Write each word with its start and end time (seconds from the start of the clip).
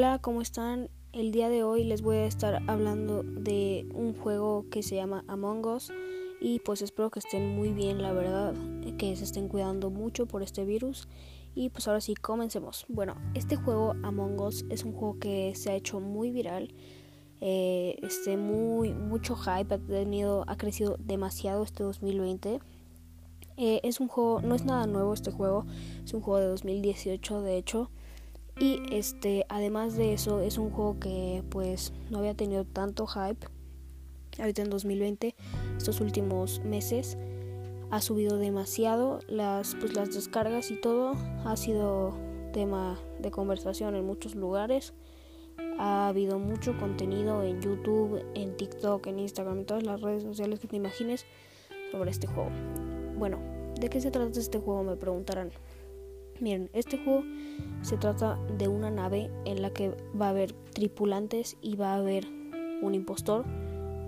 Hola, 0.00 0.18
¿cómo 0.18 0.40
están? 0.40 0.88
El 1.12 1.30
día 1.30 1.50
de 1.50 1.62
hoy 1.62 1.84
les 1.84 2.00
voy 2.00 2.16
a 2.16 2.24
estar 2.24 2.62
hablando 2.68 3.22
de 3.22 3.86
un 3.92 4.14
juego 4.14 4.64
que 4.70 4.82
se 4.82 4.96
llama 4.96 5.26
Among 5.28 5.66
Us 5.66 5.92
y 6.40 6.60
pues 6.60 6.80
espero 6.80 7.10
que 7.10 7.18
estén 7.18 7.54
muy 7.54 7.74
bien, 7.74 8.00
la 8.00 8.14
verdad, 8.14 8.54
que 8.96 9.14
se 9.14 9.24
estén 9.24 9.48
cuidando 9.48 9.90
mucho 9.90 10.24
por 10.24 10.42
este 10.42 10.64
virus 10.64 11.06
y 11.54 11.68
pues 11.68 11.86
ahora 11.86 12.00
sí, 12.00 12.14
comencemos. 12.14 12.86
Bueno, 12.88 13.14
este 13.34 13.56
juego 13.56 13.94
Among 14.02 14.40
Us 14.40 14.64
es 14.70 14.84
un 14.84 14.94
juego 14.94 15.18
que 15.18 15.54
se 15.54 15.70
ha 15.70 15.74
hecho 15.74 16.00
muy 16.00 16.30
viral, 16.30 16.72
eh, 17.42 17.98
este 18.00 18.38
muy 18.38 18.94
mucho 18.94 19.36
hype 19.36 19.74
ha 19.74 19.78
tenido, 19.78 20.44
ha 20.46 20.56
crecido 20.56 20.96
demasiado 20.98 21.62
este 21.62 21.82
2020. 21.82 22.60
Eh, 23.58 23.80
es 23.82 24.00
un 24.00 24.08
juego, 24.08 24.40
no 24.40 24.54
es 24.54 24.64
nada 24.64 24.86
nuevo 24.86 25.12
este 25.12 25.30
juego, 25.30 25.66
es 26.02 26.14
un 26.14 26.22
juego 26.22 26.40
de 26.40 26.46
2018 26.46 27.42
de 27.42 27.58
hecho. 27.58 27.90
Y 28.60 28.82
este, 28.90 29.46
además 29.48 29.96
de 29.96 30.12
eso, 30.12 30.40
es 30.40 30.58
un 30.58 30.70
juego 30.70 31.00
que 31.00 31.42
pues 31.48 31.94
no 32.10 32.18
había 32.18 32.34
tenido 32.34 32.64
tanto 32.66 33.06
hype. 33.06 33.46
Ahorita 34.38 34.60
en 34.60 34.68
2020, 34.68 35.34
estos 35.78 36.00
últimos 36.02 36.60
meses, 36.60 37.16
ha 37.90 38.02
subido 38.02 38.36
demasiado 38.36 39.20
las, 39.28 39.74
pues, 39.76 39.94
las 39.94 40.14
descargas 40.14 40.70
y 40.70 40.76
todo. 40.78 41.14
Ha 41.46 41.56
sido 41.56 42.14
tema 42.52 42.98
de 43.18 43.30
conversación 43.30 43.96
en 43.96 44.04
muchos 44.04 44.34
lugares. 44.34 44.92
Ha 45.78 46.08
habido 46.08 46.38
mucho 46.38 46.76
contenido 46.78 47.42
en 47.42 47.62
YouTube, 47.62 48.22
en 48.34 48.58
TikTok, 48.58 49.06
en 49.06 49.20
Instagram, 49.20 49.60
en 49.60 49.64
todas 49.64 49.82
las 49.84 50.02
redes 50.02 50.22
sociales 50.22 50.60
que 50.60 50.68
te 50.68 50.76
imagines 50.76 51.24
sobre 51.90 52.10
este 52.10 52.26
juego. 52.26 52.50
Bueno, 53.16 53.38
¿de 53.80 53.88
qué 53.88 54.02
se 54.02 54.10
trata 54.10 54.38
este 54.38 54.58
juego? 54.58 54.84
Me 54.84 54.96
preguntarán. 54.96 55.50
Miren, 56.40 56.70
este 56.72 56.96
juego 56.96 57.22
se 57.82 57.96
trata 57.96 58.38
de 58.56 58.68
una 58.68 58.90
nave 58.90 59.30
en 59.44 59.62
la 59.62 59.70
que 59.70 59.94
va 60.18 60.26
a 60.26 60.30
haber 60.30 60.52
tripulantes 60.72 61.56
y 61.60 61.76
va 61.76 61.92
a 61.92 61.96
haber 61.96 62.26
un 62.82 62.94
impostor 62.94 63.44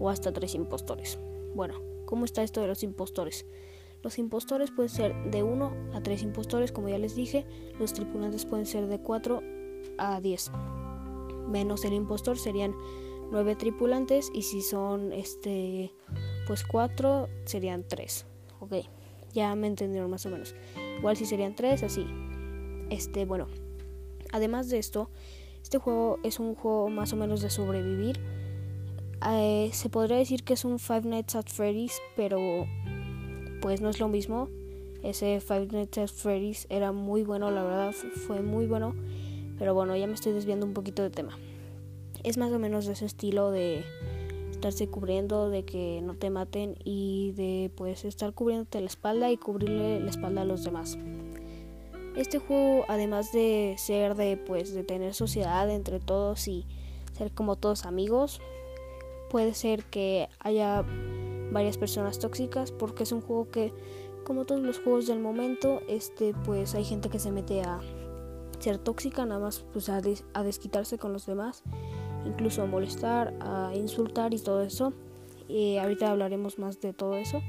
o 0.00 0.08
hasta 0.08 0.33
tres 0.33 0.55
impostores. 0.55 1.19
Bueno, 1.55 1.75
¿cómo 2.06 2.25
está 2.25 2.42
esto 2.42 2.60
de 2.60 2.69
los 2.69 2.83
impostores? 2.83 3.47
Los 4.03 4.19
impostores 4.19 4.70
pueden 4.70 4.88
ser 4.88 5.30
de 5.30 5.42
1 5.42 5.72
a 5.94 6.03
3 6.03 6.22
impostores, 6.22 6.72
como 6.72 6.88
ya 6.88 6.98
les 6.98 7.14
dije. 7.14 7.47
Los 7.78 7.92
tripulantes 7.92 8.44
pueden 8.47 8.66
ser 8.66 8.88
de 8.88 8.98
4 8.98 9.41
a 9.98 10.20
10. 10.20 10.50
Menos 11.48 11.84
el 11.84 11.92
impostor 11.92 12.36
serían 12.36 12.75
9 13.30 13.55
tripulantes 13.56 14.30
y 14.34 14.42
si 14.42 14.60
son 14.60 15.12
este 15.12 15.92
pues 16.47 16.64
4 16.64 17.28
serían 17.44 17.84
3. 17.86 18.27
Ok, 18.60 18.75
ya 19.33 19.55
me 19.55 19.69
entendieron 19.69 20.10
más 20.10 20.27
o 20.27 20.30
menos. 20.30 20.55
Igual 21.03 21.17
si 21.17 21.27
serían 21.27 21.56
3 21.56 21.83
así. 21.83 22.06
Este, 22.89 23.25
bueno, 23.25 23.48
además 24.31 24.70
de 24.70 24.78
esto, 24.78 25.11
este 25.61 25.78
juego 25.78 26.20
es 26.22 26.39
un 26.39 26.55
juego 26.55 26.91
más 26.91 27.12
o 27.12 27.17
menos 27.17 27.42
de 27.42 27.50
sobrevivir. 27.50 28.20
Eh, 29.28 29.70
se 29.72 29.89
podría 29.89 30.17
decir 30.17 30.44
que 30.44 30.53
es 30.53 30.64
un 30.64 30.78
Five 30.78 31.03
Nights 31.03 31.34
at 31.34 31.47
Freddy's, 31.48 32.00
pero 32.14 32.39
pues 33.61 33.81
no 33.81 33.89
es 33.89 33.98
lo 33.98 34.06
mismo. 34.06 34.48
Ese 35.03 35.41
Five 35.41 35.70
Nights 35.72 35.98
at 35.98 36.06
Freddy's 36.06 36.69
era 36.70 36.92
muy 36.92 37.25
bueno, 37.25 37.50
la 37.50 37.64
verdad 37.64 37.92
fue 37.92 38.41
muy 38.41 38.66
bueno. 38.66 38.94
Pero 39.59 39.75
bueno, 39.75 39.97
ya 39.97 40.06
me 40.06 40.14
estoy 40.14 40.33
desviando 40.33 40.66
un 40.66 40.72
poquito 40.72 41.03
de 41.03 41.11
tema. 41.11 41.37
Es 42.22 42.39
más 42.39 42.53
o 42.53 42.61
menos 42.61 42.87
de 42.87 42.92
ese 42.92 43.06
estilo 43.06 43.50
de 43.50 43.84
estarse 44.62 44.88
cubriendo, 44.88 45.50
de 45.50 45.64
que 45.64 46.00
no 46.02 46.14
te 46.14 46.30
maten 46.30 46.77
y 46.84 47.32
de 47.32 47.72
pues 47.74 48.05
estar 48.05 48.32
cubriéndote 48.32 48.80
la 48.80 48.86
espalda 48.86 49.28
y 49.32 49.36
cubrirle 49.36 49.98
la 49.98 50.08
espalda 50.08 50.42
a 50.42 50.44
los 50.44 50.62
demás. 50.62 50.96
Este 52.14 52.38
juego, 52.38 52.84
además 52.86 53.32
de 53.32 53.74
ser 53.78 54.14
de 54.14 54.36
pues 54.36 54.72
de 54.72 54.84
tener 54.84 55.14
sociedad 55.14 55.69
entre 55.69 55.98
todos 55.98 56.47
y 56.47 56.64
ser 57.12 57.32
como 57.32 57.56
todos 57.56 57.87
amigos, 57.87 58.41
puede 59.31 59.54
ser 59.54 59.84
que 59.84 60.28
haya 60.38 60.84
varias 61.50 61.76
personas 61.76 62.20
tóxicas 62.20 62.70
porque 62.70 63.03
es 63.03 63.10
un 63.10 63.20
juego 63.20 63.50
que 63.50 63.72
como 64.25 64.44
todos 64.44 64.60
los 64.60 64.78
juegos 64.78 65.08
del 65.08 65.19
momento, 65.19 65.81
este 65.88 66.34
pues 66.44 66.76
hay 66.76 66.84
gente 66.84 67.08
que 67.08 67.19
se 67.19 67.32
mete 67.32 67.62
a 67.62 67.81
ser 68.60 68.78
tóxica, 68.78 69.26
nada 69.26 69.41
más 69.41 69.64
pues 69.72 69.88
a, 69.88 70.00
a 70.34 70.42
desquitarse 70.44 70.98
con 70.98 71.12
los 71.12 71.26
demás, 71.26 71.64
incluso 72.25 72.62
a 72.62 72.66
molestar, 72.66 73.34
a 73.41 73.72
insultar 73.75 74.34
y 74.34 74.38
todo 74.38 74.62
eso. 74.62 74.93
Ahorita 75.81 76.10
hablaremos 76.10 76.59
más 76.59 76.81
de 76.81 76.93
todo 76.93 77.16
eso, 77.16 77.43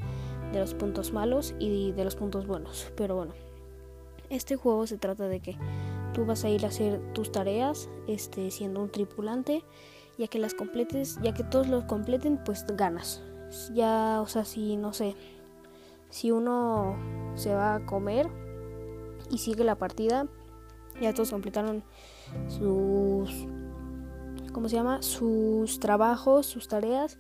de 0.51 0.59
los 0.59 0.73
puntos 0.73 1.13
malos 1.13 1.55
y 1.59 1.91
de 1.93 2.03
los 2.03 2.15
puntos 2.15 2.47
buenos, 2.47 2.91
pero 2.97 3.15
bueno. 3.15 3.33
Este 4.29 4.55
juego 4.55 4.87
se 4.87 4.97
trata 4.97 5.27
de 5.27 5.39
que 5.39 5.55
tú 6.13 6.25
vas 6.25 6.43
a 6.43 6.49
ir 6.49 6.65
a 6.65 6.69
hacer 6.69 6.99
tus 7.13 7.31
tareas 7.31 7.89
este, 8.07 8.51
siendo 8.51 8.81
un 8.81 8.89
tripulante. 8.89 9.63
Ya 10.17 10.27
que 10.27 10.37
las 10.37 10.53
completes, 10.53 11.17
ya 11.23 11.33
que 11.33 11.43
todos 11.43 11.67
los 11.67 11.85
completen, 11.85 12.39
pues 12.43 12.65
ganas. 12.67 13.23
Ya, 13.73 14.21
o 14.21 14.27
sea, 14.27 14.45
si 14.45 14.77
no 14.77 14.93
sé, 14.93 15.15
si 16.09 16.31
uno 16.31 16.95
se 17.33 17.55
va 17.55 17.75
a 17.75 17.85
comer 17.85 18.29
y 19.31 19.39
sigue 19.39 19.63
la 19.63 19.75
partida, 19.75 20.27
ya 21.01 21.13
todos 21.13 21.31
completaron 21.31 21.83
sus 22.47 23.47
¿cómo 24.53 24.69
se 24.69 24.75
llama? 24.75 25.01
sus 25.01 25.79
trabajos, 25.79 26.45
sus 26.45 26.67
tareas 26.67 27.19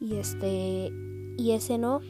y 0.00 0.16
este 0.16 0.92
y 1.38 1.52
ese 1.52 1.78
no, 1.78 2.00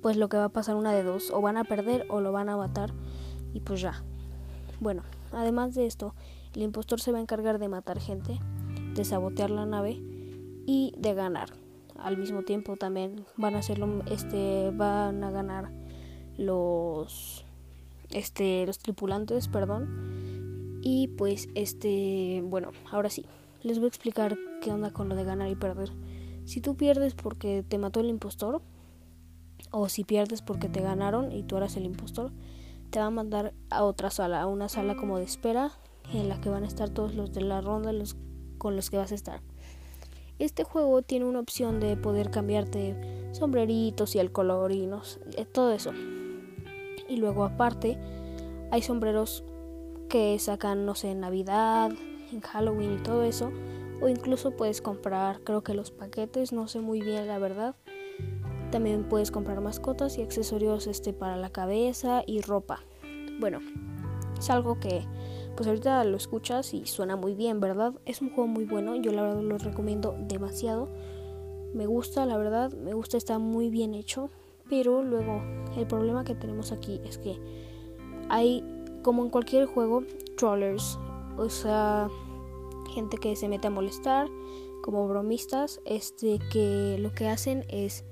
pues 0.00 0.16
lo 0.16 0.28
que 0.28 0.36
va 0.36 0.44
a 0.44 0.48
pasar 0.48 0.76
una 0.76 0.92
de 0.92 1.02
dos, 1.02 1.30
o 1.30 1.40
van 1.40 1.56
a 1.56 1.64
perder 1.64 2.06
o 2.08 2.20
lo 2.20 2.32
van 2.32 2.48
a 2.48 2.56
matar 2.56 2.92
y 3.52 3.60
pues 3.60 3.80
ya. 3.80 4.02
Bueno, 4.80 5.02
además 5.32 5.74
de 5.74 5.86
esto, 5.86 6.14
el 6.54 6.62
impostor 6.62 7.00
se 7.00 7.12
va 7.12 7.18
a 7.18 7.20
encargar 7.20 7.58
de 7.58 7.68
matar 7.68 7.98
gente, 7.98 8.38
de 8.94 9.04
sabotear 9.04 9.50
la 9.50 9.66
nave 9.66 10.00
y 10.66 10.92
de 10.96 11.14
ganar. 11.14 11.50
Al 11.98 12.18
mismo 12.18 12.42
tiempo 12.42 12.76
también 12.76 13.24
van 13.36 13.54
a 13.54 13.58
hacerlo, 13.58 14.02
este, 14.10 14.70
van 14.74 15.24
a 15.24 15.30
ganar 15.30 15.70
los, 16.36 17.44
este, 18.10 18.66
los 18.66 18.78
tripulantes, 18.78 19.48
perdón. 19.48 20.80
Y 20.82 21.08
pues, 21.08 21.48
este, 21.54 22.42
bueno, 22.44 22.72
ahora 22.90 23.10
sí, 23.10 23.24
les 23.66 23.78
voy 23.78 23.86
a 23.86 23.88
explicar 23.88 24.38
qué 24.62 24.70
onda 24.70 24.92
con 24.92 25.08
lo 25.08 25.16
de 25.16 25.24
ganar 25.24 25.48
y 25.48 25.56
perder. 25.56 25.90
Si 26.44 26.60
tú 26.60 26.76
pierdes 26.76 27.14
porque 27.14 27.64
te 27.66 27.78
mató 27.78 27.98
el 27.98 28.08
impostor, 28.08 28.62
o 29.72 29.88
si 29.88 30.04
pierdes 30.04 30.40
porque 30.40 30.68
te 30.68 30.80
ganaron 30.80 31.32
y 31.32 31.42
tú 31.42 31.56
eras 31.56 31.76
el 31.76 31.84
impostor, 31.84 32.30
te 32.90 33.00
va 33.00 33.06
a 33.06 33.10
mandar 33.10 33.54
a 33.68 33.82
otra 33.82 34.10
sala, 34.10 34.40
a 34.40 34.46
una 34.46 34.68
sala 34.68 34.94
como 34.94 35.18
de 35.18 35.24
espera 35.24 35.72
en 36.12 36.28
la 36.28 36.40
que 36.40 36.48
van 36.48 36.62
a 36.62 36.68
estar 36.68 36.90
todos 36.90 37.16
los 37.16 37.32
de 37.32 37.40
la 37.40 37.60
ronda 37.60 37.92
los, 37.92 38.16
con 38.58 38.76
los 38.76 38.88
que 38.88 38.98
vas 38.98 39.10
a 39.10 39.16
estar. 39.16 39.40
Este 40.38 40.62
juego 40.62 41.02
tiene 41.02 41.24
una 41.24 41.40
opción 41.40 41.80
de 41.80 41.96
poder 41.96 42.30
cambiarte 42.30 43.28
sombreritos 43.32 44.14
y 44.14 44.20
el 44.20 44.30
color 44.30 44.70
y 44.70 44.86
no, 44.86 45.02
eh, 45.36 45.44
todo 45.44 45.72
eso. 45.72 45.90
Y 47.08 47.16
luego 47.16 47.42
aparte 47.42 47.98
hay 48.70 48.82
sombreros 48.82 49.42
que 50.08 50.38
sacan, 50.38 50.86
no 50.86 50.94
sé, 50.94 51.14
Navidad, 51.16 51.90
en 52.32 52.40
Halloween 52.40 52.94
y 52.94 53.02
todo 53.02 53.22
eso. 53.22 53.52
O 54.00 54.08
incluso 54.08 54.50
puedes 54.50 54.82
comprar, 54.82 55.40
creo 55.42 55.62
que 55.62 55.74
los 55.74 55.90
paquetes, 55.90 56.52
no 56.52 56.68
sé 56.68 56.80
muy 56.80 57.00
bien 57.00 57.26
la 57.26 57.38
verdad. 57.38 57.74
También 58.70 59.08
puedes 59.08 59.30
comprar 59.30 59.60
mascotas 59.60 60.18
y 60.18 60.22
accesorios 60.22 60.86
este, 60.86 61.12
para 61.12 61.36
la 61.36 61.50
cabeza 61.50 62.22
y 62.26 62.40
ropa. 62.42 62.80
Bueno, 63.40 63.60
es 64.38 64.50
algo 64.50 64.78
que 64.80 65.06
pues 65.56 65.66
ahorita 65.66 66.04
lo 66.04 66.18
escuchas 66.18 66.74
y 66.74 66.84
suena 66.84 67.16
muy 67.16 67.34
bien, 67.34 67.60
¿verdad? 67.60 67.94
Es 68.04 68.20
un 68.20 68.28
juego 68.28 68.46
muy 68.46 68.64
bueno, 68.64 68.94
yo 68.96 69.12
la 69.12 69.22
verdad 69.22 69.42
lo 69.42 69.56
recomiendo 69.56 70.14
demasiado. 70.18 70.88
Me 71.72 71.86
gusta, 71.86 72.26
la 72.26 72.36
verdad, 72.36 72.72
me 72.72 72.92
gusta, 72.92 73.16
está 73.16 73.38
muy 73.38 73.70
bien 73.70 73.94
hecho. 73.94 74.30
Pero 74.68 75.02
luego 75.02 75.42
el 75.76 75.86
problema 75.86 76.24
que 76.24 76.34
tenemos 76.34 76.72
aquí 76.72 77.00
es 77.04 77.18
que 77.18 77.40
hay, 78.28 78.64
como 79.02 79.22
en 79.24 79.30
cualquier 79.30 79.66
juego, 79.66 80.02
trollers, 80.36 80.98
o 81.36 81.48
sea, 81.48 82.08
gente 82.94 83.18
que 83.18 83.36
se 83.36 83.48
mete 83.48 83.68
a 83.68 83.70
molestar, 83.70 84.28
como 84.82 85.08
bromistas, 85.08 85.80
este, 85.84 86.38
que 86.50 86.96
lo 86.98 87.12
que 87.12 87.28
hacen 87.28 87.64
es 87.68 88.04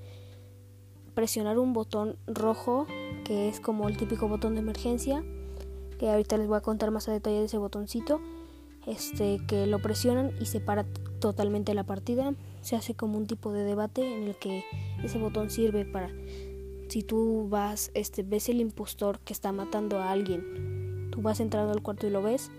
presionar 1.14 1.58
un 1.58 1.72
botón 1.72 2.16
rojo, 2.26 2.86
que 3.24 3.48
es 3.48 3.60
como 3.60 3.88
el 3.88 3.96
típico 3.96 4.28
botón 4.28 4.54
de 4.54 4.60
emergencia, 4.60 5.24
que 5.98 6.10
ahorita 6.10 6.36
les 6.36 6.48
voy 6.48 6.56
a 6.56 6.60
contar 6.60 6.90
más 6.90 7.08
a 7.08 7.12
detalle 7.12 7.38
de 7.38 7.44
ese 7.44 7.58
botoncito, 7.58 8.20
este 8.86 9.40
que 9.46 9.66
lo 9.66 9.80
presionan 9.80 10.32
y 10.40 10.46
se 10.46 10.60
para 10.60 10.84
totalmente 11.20 11.72
la 11.74 11.84
partida, 11.84 12.34
se 12.60 12.76
hace 12.76 12.94
como 12.94 13.16
un 13.16 13.26
tipo 13.26 13.52
de 13.52 13.64
debate 13.64 14.16
en 14.16 14.24
el 14.24 14.36
que 14.36 14.64
ese 15.02 15.18
botón 15.18 15.50
sirve 15.50 15.84
para 15.84 16.10
si 16.88 17.02
tú 17.02 17.48
vas, 17.48 17.90
este 17.94 18.22
ves 18.22 18.48
el 18.48 18.60
impostor 18.60 19.18
que 19.20 19.32
está 19.32 19.52
matando 19.52 19.98
a 19.98 20.10
alguien, 20.10 21.08
tú 21.10 21.22
vas 21.22 21.40
entrando 21.40 21.72
al 21.72 21.82
cuarto 21.82 22.06
y 22.06 22.10
lo 22.10 22.22
ves, 22.22 22.50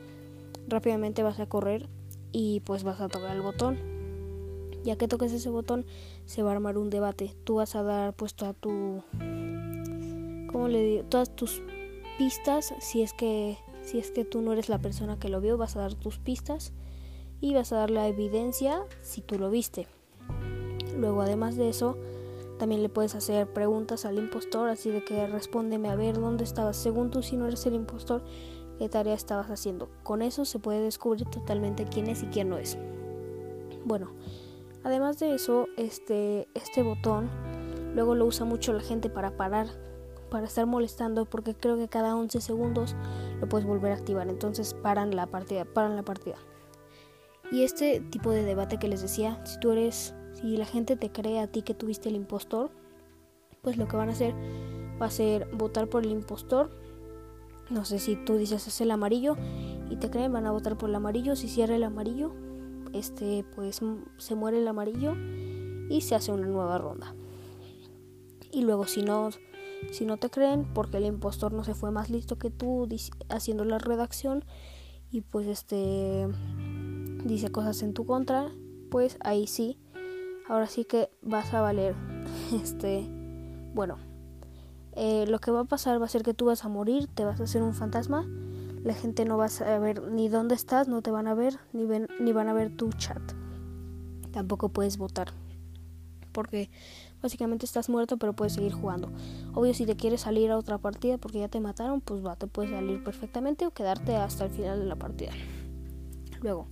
rápidamente 0.68 1.24
vas 1.24 1.40
a 1.40 1.48
correr 1.48 1.88
y 2.32 2.62
pues 2.62 2.84
vas 2.84 3.02
a 3.02 3.08
tocar 3.08 3.36
el 3.36 3.42
botón 3.42 3.96
ya 4.86 4.96
que 4.96 5.08
toques 5.08 5.34
ese 5.34 5.50
botón, 5.50 5.86
se 6.26 6.44
va 6.44 6.52
a 6.52 6.54
armar 6.54 6.78
un 6.78 6.90
debate. 6.90 7.36
Tú 7.44 7.56
vas 7.56 7.76
a 7.76 7.84
dar 7.84 8.14
pues 8.14 8.36
toda 8.36 8.54
tu. 8.54 9.02
¿Cómo 10.52 10.68
le 10.70 10.82
digo? 10.84 11.04
Todas 11.10 11.36
tus 11.36 11.62
pistas, 12.18 12.74
si 12.80 13.02
es 13.02 13.12
que 13.12 13.58
Si 13.84 14.00
es 14.00 14.10
que 14.10 14.26
tú 14.26 14.42
no 14.42 14.54
eres 14.54 14.70
la 14.70 14.80
persona 14.80 15.20
que 15.20 15.30
lo 15.30 15.42
vio, 15.42 15.58
vas 15.58 15.76
a 15.76 15.82
dar 15.82 15.94
tus 15.94 16.18
pistas 16.18 16.74
y 17.40 17.54
vas 17.54 17.72
a 17.72 17.78
dar 17.78 17.92
la 17.92 18.08
evidencia 18.08 18.82
si 19.02 19.22
tú 19.22 19.38
lo 19.38 19.52
viste. 19.52 19.88
Luego, 20.98 21.22
además 21.22 21.56
de 21.56 21.70
eso, 21.70 21.96
también 22.58 22.82
le 22.82 22.90
puedes 22.90 23.14
hacer 23.14 23.52
preguntas 23.54 24.06
al 24.06 24.18
impostor, 24.18 24.70
así 24.70 24.90
de 24.90 25.04
que 25.04 25.28
respóndeme 25.28 25.90
a 25.90 25.96
ver 25.96 26.16
dónde 26.16 26.44
estabas. 26.44 26.78
Según 26.78 27.12
tú, 27.12 27.22
si 27.22 27.38
no 27.38 27.46
eres 27.48 27.68
el 27.68 27.76
impostor, 27.76 28.24
qué 28.78 28.90
tarea 28.90 29.14
estabas 29.14 29.50
haciendo. 29.50 29.90
Con 30.04 30.22
eso 30.22 30.46
se 30.46 30.60
puede 30.60 30.82
descubrir 30.82 31.26
totalmente 31.26 31.86
quién 31.86 32.08
es 32.08 32.24
y 32.24 32.28
quién 32.28 32.50
no 32.50 32.58
es. 32.58 32.78
Bueno, 33.86 34.12
además 34.84 35.20
de 35.20 35.36
eso, 35.36 35.68
este, 35.78 36.48
este 36.54 36.84
botón 36.84 37.30
luego 37.94 38.16
lo 38.16 38.26
usa 38.26 38.46
mucho 38.46 38.74
la 38.74 38.82
gente 38.82 39.10
para 39.10 39.38
parar, 39.38 39.68
para 40.30 40.48
estar 40.48 40.66
molestando, 40.66 41.26
porque 41.26 41.56
creo 41.56 41.78
que 41.78 41.88
cada 41.88 42.16
11 42.16 42.42
segundos 42.42 42.96
lo 43.40 43.48
puedes 43.48 43.68
volver 43.68 43.92
a 43.92 43.96
activar. 43.96 44.28
Entonces 44.28 44.74
paran 44.74 45.16
la 45.16 45.28
partida, 45.28 45.66
paran 45.66 45.96
la 45.96 46.04
partida. 46.04 46.38
Y 47.52 47.64
este 47.64 48.00
tipo 48.00 48.32
de 48.32 48.44
debate 48.44 48.80
que 48.80 48.88
les 48.88 49.02
decía, 49.02 49.40
si 49.46 49.60
tú 49.60 49.72
eres 49.72 50.16
si 50.36 50.58
la 50.58 50.66
gente 50.66 50.98
te 50.98 51.12
cree 51.12 51.40
a 51.40 51.48
ti 51.48 51.62
que 51.62 51.74
tuviste 51.74 52.10
el 52.10 52.16
impostor, 52.16 52.70
pues 53.62 53.78
lo 53.78 53.88
que 53.88 53.96
van 53.96 54.10
a 54.10 54.12
hacer 54.12 54.34
va 55.02 55.08
a 55.08 55.12
ser 55.12 55.48
votar 55.54 55.88
por 55.88 56.04
el 56.04 56.12
impostor. 56.12 56.70
No 57.70 57.86
sé 57.86 58.00
si 58.00 58.16
tú 58.16 58.36
dices 58.36 58.68
es 58.68 58.82
el 58.82 58.92
amarillo 58.92 59.38
y 59.90 59.96
te 59.96 60.10
creen, 60.10 60.34
van 60.34 60.46
a 60.46 60.52
votar 60.52 60.78
por 60.78 60.90
el 60.90 60.96
amarillo. 60.96 61.36
Si 61.36 61.48
cierra 61.48 61.76
el 61.76 61.84
amarillo, 61.84 62.34
este 62.94 63.46
pues 63.56 63.82
se 64.18 64.36
muere 64.36 64.60
el 64.60 64.68
amarillo 64.68 65.16
y 65.90 66.02
se 66.02 66.16
hace 66.16 66.32
una 66.32 66.48
nueva 66.48 66.78
ronda. 66.78 67.16
Y 68.52 68.62
luego 68.62 68.86
si 68.86 69.02
no 69.02 69.30
si 69.92 70.06
no 70.06 70.18
te 70.18 70.30
creen 70.30 70.66
porque 70.74 70.98
el 70.98 71.06
impostor 71.06 71.54
no 71.54 71.64
se 71.64 71.74
fue 71.74 71.92
más 71.92 72.10
listo 72.10 72.38
que 72.38 72.50
tú 72.50 72.88
haciendo 73.30 73.66
la 73.66 73.78
redacción 73.78 74.46
y 75.12 75.22
pues 75.22 75.48
este 75.48 76.28
dice 77.24 77.52
cosas 77.52 77.82
en 77.84 77.94
tu 77.94 78.06
contra, 78.06 78.52
pues 78.90 79.18
ahí 79.22 79.48
sí 79.48 79.80
ahora 80.48 80.68
sí 80.68 80.86
que 80.86 81.10
vas 81.22 81.54
a 81.54 81.62
valer. 81.62 81.96
Este, 82.54 83.08
bueno, 83.74 83.98
eh, 84.96 85.26
lo 85.28 85.40
que 85.40 85.52
va 85.52 85.62
a 85.62 85.66
pasar 85.66 86.02
va 86.02 86.06
a 86.06 86.10
ser 86.10 86.24
que 86.24 86.34
tú 86.34 86.46
vas 86.46 86.64
a 86.64 86.70
morir, 86.70 87.08
te 87.08 87.26
vas 87.26 87.40
a 87.40 87.44
hacer 87.44 87.62
un 87.62 87.74
fantasma, 87.74 88.26
la 88.84 88.94
gente 88.94 89.26
no 89.26 89.38
va 89.38 89.46
a 89.46 89.50
saber 89.50 90.02
ni 90.04 90.30
dónde 90.30 90.56
estás, 90.56 90.88
no 90.88 91.02
te 91.02 91.12
van 91.12 91.28
a 91.28 91.34
ver, 91.34 91.60
ni, 91.74 91.86
ven, 91.86 92.08
ni 92.20 92.32
van 92.32 92.48
a 92.48 92.54
ver 92.54 92.76
tu 92.76 92.92
chat. 92.94 93.22
Tampoco 94.32 94.70
puedes 94.70 94.98
votar, 94.98 95.34
porque 96.32 96.70
básicamente 97.22 97.66
estás 97.66 97.90
muerto, 97.90 98.18
pero 98.18 98.34
puedes 98.34 98.54
seguir 98.54 98.74
jugando. 98.74 99.10
Obvio, 99.54 99.74
si 99.74 99.86
te 99.86 99.96
quieres 99.96 100.22
salir 100.22 100.52
a 100.52 100.58
otra 100.58 100.78
partida 100.78 101.18
porque 101.18 101.40
ya 101.40 101.48
te 101.48 101.60
mataron, 101.60 102.00
pues 102.00 102.24
va, 102.26 102.36
te 102.36 102.48
puedes 102.48 102.72
salir 102.72 103.04
perfectamente 103.04 103.66
o 103.66 103.72
quedarte 103.72 104.16
hasta 104.16 104.46
el 104.46 104.52
final 104.52 104.80
de 104.80 104.86
la 104.86 104.96
partida. 104.96 105.32
Luego, 106.42 106.68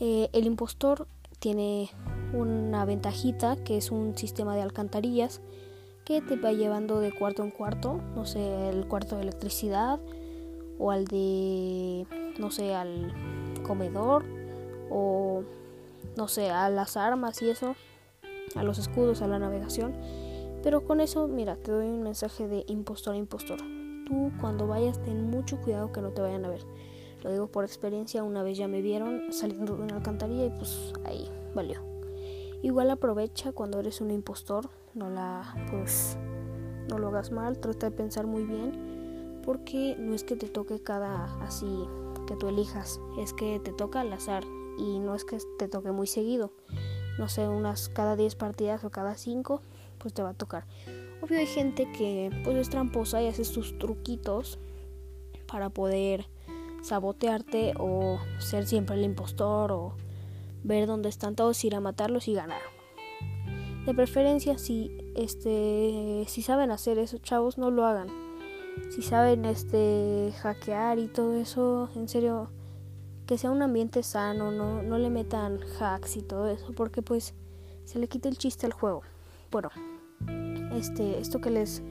eh, 0.00 0.28
el 0.32 0.46
impostor 0.46 1.08
tiene 1.38 1.90
una 2.32 2.84
ventajita 2.84 3.56
que 3.56 3.76
es 3.76 3.90
un 3.90 4.16
sistema 4.16 4.54
de 4.54 4.62
alcantarillas 4.62 5.40
que 6.04 6.20
te 6.20 6.36
va 6.36 6.52
llevando 6.52 7.00
de 7.00 7.12
cuarto 7.12 7.44
en 7.44 7.50
cuarto, 7.50 8.00
no 8.14 8.26
sé, 8.26 8.68
el 8.68 8.86
cuarto 8.86 9.16
de 9.16 9.22
electricidad 9.22 10.00
o 10.78 10.90
al 10.90 11.06
de, 11.06 12.06
no 12.38 12.50
sé, 12.50 12.74
al 12.74 13.12
comedor 13.62 14.24
o, 14.90 15.42
no 16.16 16.28
sé, 16.28 16.50
a 16.50 16.68
las 16.68 16.96
armas 16.96 17.40
y 17.42 17.50
eso, 17.50 17.76
a 18.56 18.62
los 18.62 18.78
escudos, 18.78 19.22
a 19.22 19.28
la 19.28 19.38
navegación. 19.38 19.94
Pero 20.62 20.84
con 20.84 21.00
eso, 21.00 21.28
mira, 21.28 21.56
te 21.56 21.72
doy 21.72 21.86
un 21.86 22.02
mensaje 22.02 22.48
de 22.48 22.64
impostor 22.68 23.14
a 23.14 23.18
impostor. 23.18 23.58
Tú 24.06 24.32
cuando 24.40 24.66
vayas 24.66 25.02
ten 25.02 25.30
mucho 25.30 25.60
cuidado 25.60 25.92
que 25.92 26.00
no 26.00 26.10
te 26.10 26.22
vayan 26.22 26.44
a 26.44 26.50
ver. 26.50 26.64
Lo 27.22 27.30
digo 27.30 27.46
por 27.46 27.64
experiencia, 27.64 28.24
una 28.24 28.42
vez 28.42 28.58
ya 28.58 28.66
me 28.66 28.82
vieron 28.82 29.32
saliendo 29.32 29.76
de 29.76 29.82
una 29.82 29.96
alcantarilla 29.96 30.46
y 30.46 30.50
pues 30.50 30.92
ahí 31.04 31.28
valió. 31.54 31.80
Igual 32.62 32.90
aprovecha 32.90 33.52
cuando 33.52 33.78
eres 33.80 34.00
un 34.00 34.10
impostor, 34.10 34.68
no 34.94 35.10
la 35.10 35.54
pues 35.70 36.16
no 36.88 36.98
lo 36.98 37.08
hagas 37.08 37.30
mal, 37.30 37.58
trata 37.58 37.90
de 37.90 37.96
pensar 37.96 38.26
muy 38.26 38.44
bien, 38.44 39.40
porque 39.44 39.96
no 39.98 40.14
es 40.14 40.24
que 40.24 40.36
te 40.36 40.48
toque 40.48 40.82
cada 40.82 41.24
así 41.42 41.84
que 42.26 42.36
tú 42.36 42.48
elijas, 42.48 43.00
es 43.18 43.32
que 43.32 43.60
te 43.60 43.72
toca 43.72 44.00
al 44.00 44.12
azar 44.12 44.44
y 44.78 44.98
no 44.98 45.14
es 45.14 45.24
que 45.24 45.38
te 45.58 45.68
toque 45.68 45.92
muy 45.92 46.06
seguido. 46.06 46.52
No 47.18 47.28
sé, 47.28 47.46
unas 47.46 47.88
cada 47.88 48.16
10 48.16 48.36
partidas 48.36 48.84
o 48.84 48.90
cada 48.90 49.16
5, 49.16 49.60
pues 49.98 50.14
te 50.14 50.22
va 50.22 50.30
a 50.30 50.34
tocar. 50.34 50.64
Obvio 51.20 51.38
hay 51.38 51.46
gente 51.46 51.90
que 51.92 52.30
pues 52.44 52.56
es 52.56 52.70
tramposa 52.70 53.22
y 53.22 53.28
hace 53.28 53.44
sus 53.44 53.78
truquitos 53.78 54.58
para 55.46 55.68
poder 55.68 56.26
sabotearte 56.82 57.74
o 57.78 58.18
ser 58.38 58.66
siempre 58.66 58.96
el 58.96 59.04
impostor 59.04 59.70
o 59.72 59.94
ver 60.64 60.86
dónde 60.86 61.08
están 61.08 61.36
todos, 61.36 61.62
ir 61.64 61.76
a 61.76 61.80
matarlos 61.80 62.28
y 62.28 62.34
ganar. 62.34 62.60
De 63.86 63.94
preferencia, 63.94 64.58
si 64.58 64.96
este 65.16 66.24
si 66.28 66.42
saben 66.42 66.70
hacer 66.70 66.98
eso, 66.98 67.18
chavos, 67.18 67.58
no 67.58 67.70
lo 67.70 67.84
hagan. 67.84 68.08
Si 68.90 69.02
saben 69.02 69.44
este 69.44 70.32
hackear 70.40 70.98
y 70.98 71.08
todo 71.08 71.34
eso, 71.34 71.90
en 71.96 72.08
serio, 72.08 72.50
que 73.26 73.38
sea 73.38 73.50
un 73.50 73.60
ambiente 73.60 74.02
sano, 74.02 74.50
no, 74.50 74.82
no 74.82 74.98
le 74.98 75.10
metan 75.10 75.60
hacks 75.78 76.16
y 76.16 76.22
todo 76.22 76.48
eso, 76.48 76.72
porque 76.76 77.02
pues 77.02 77.34
se 77.84 77.98
le 77.98 78.08
quita 78.08 78.28
el 78.28 78.38
chiste 78.38 78.66
al 78.66 78.72
juego. 78.72 79.02
Bueno, 79.50 79.70
este, 80.72 81.18
esto 81.18 81.40
que 81.40 81.50
les, 81.50 81.82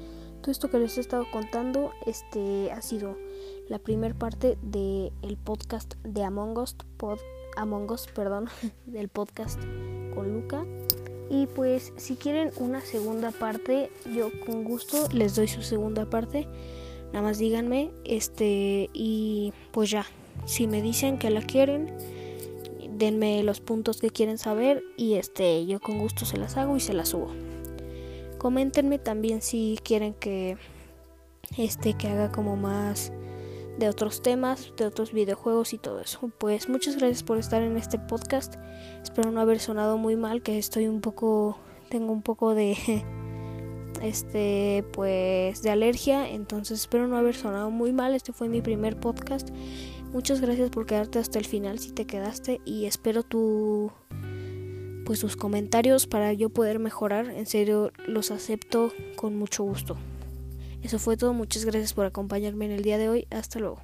todo 0.41 0.51
esto 0.51 0.69
que 0.69 0.79
les 0.79 0.97
he 0.97 1.01
estado 1.01 1.25
contando, 1.31 1.91
este 2.05 2.71
ha 2.71 2.81
sido 2.81 3.17
la 3.69 3.79
primera 3.79 4.13
parte 4.13 4.57
del 4.61 5.11
el 5.21 5.37
podcast 5.37 5.95
de 6.03 6.23
Among 6.23 6.57
Us, 6.57 6.75
Among 7.57 7.91
Us, 7.91 8.07
perdón, 8.07 8.47
del 8.85 9.09
podcast 9.09 9.59
con 10.13 10.33
Luca. 10.33 10.65
Y 11.31 11.47
pues 11.47 11.93
si 11.95 12.17
quieren 12.17 12.51
una 12.57 12.81
segunda 12.81 13.31
parte, 13.31 13.89
yo 14.13 14.29
con 14.45 14.65
gusto 14.65 15.07
les 15.13 15.33
doy 15.33 15.47
su 15.47 15.61
segunda 15.61 16.05
parte. 16.05 16.45
Nada 17.13 17.21
más 17.21 17.37
díganme, 17.37 17.91
este, 18.03 18.89
y 18.93 19.53
pues 19.71 19.89
ya, 19.89 20.05
si 20.45 20.67
me 20.67 20.81
dicen 20.81 21.17
que 21.17 21.29
la 21.29 21.41
quieren, 21.41 21.93
denme 22.97 23.43
los 23.43 23.61
puntos 23.61 24.01
que 24.01 24.09
quieren 24.09 24.37
saber 24.37 24.83
y 24.97 25.13
este, 25.13 25.65
yo 25.65 25.79
con 25.79 25.99
gusto 25.99 26.25
se 26.25 26.35
las 26.35 26.57
hago 26.57 26.75
y 26.75 26.81
se 26.81 26.93
las 26.93 27.09
subo. 27.09 27.29
Coméntenme 28.37 28.99
también 28.99 29.41
si 29.41 29.79
quieren 29.83 30.13
que 30.13 30.57
este 31.57 31.93
que 31.93 32.09
haga 32.09 32.29
como 32.29 32.57
más 32.57 33.13
de 33.81 33.89
otros 33.89 34.21
temas, 34.21 34.71
de 34.77 34.85
otros 34.85 35.11
videojuegos 35.11 35.73
y 35.73 35.79
todo 35.79 35.99
eso. 35.99 36.31
Pues 36.37 36.69
muchas 36.69 36.97
gracias 36.97 37.23
por 37.23 37.39
estar 37.39 37.63
en 37.63 37.77
este 37.77 37.97
podcast. 37.97 38.55
Espero 39.01 39.31
no 39.31 39.41
haber 39.41 39.59
sonado 39.59 39.97
muy 39.97 40.15
mal, 40.15 40.43
que 40.43 40.59
estoy 40.59 40.87
un 40.87 41.01
poco, 41.01 41.57
tengo 41.89 42.13
un 42.13 42.21
poco 42.21 42.53
de, 42.53 42.77
este, 44.03 44.85
pues, 44.93 45.63
de 45.63 45.71
alergia. 45.71 46.29
Entonces 46.29 46.81
espero 46.81 47.07
no 47.07 47.17
haber 47.17 47.35
sonado 47.35 47.71
muy 47.71 47.91
mal. 47.91 48.13
Este 48.13 48.33
fue 48.33 48.47
mi 48.47 48.61
primer 48.61 48.99
podcast. 48.99 49.49
Muchas 50.13 50.41
gracias 50.41 50.69
por 50.69 50.85
quedarte 50.85 51.17
hasta 51.17 51.39
el 51.39 51.45
final 51.45 51.79
si 51.79 51.91
te 51.91 52.05
quedaste 52.05 52.61
y 52.65 52.85
espero 52.85 53.23
tu 53.23 53.91
pues 55.05 55.19
tus 55.21 55.35
comentarios 55.35 56.05
para 56.05 56.31
yo 56.33 56.49
poder 56.49 56.77
mejorar. 56.77 57.31
En 57.31 57.47
serio, 57.47 57.91
los 58.05 58.29
acepto 58.29 58.93
con 59.15 59.35
mucho 59.35 59.63
gusto. 59.63 59.97
Eso 60.81 60.99
fue 60.99 61.17
todo, 61.17 61.33
muchas 61.33 61.65
gracias 61.65 61.93
por 61.93 62.05
acompañarme 62.05 62.65
en 62.65 62.71
el 62.71 62.83
día 62.83 62.97
de 62.97 63.09
hoy, 63.09 63.27
hasta 63.29 63.59
luego. 63.59 63.81